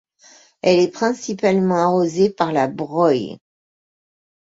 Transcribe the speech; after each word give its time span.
Elle 0.63 0.79
est 0.79 0.87
principalement 0.91 1.75
arrosée 1.77 2.31
par 2.31 2.51
la 2.51 2.67
Broye. 2.67 3.37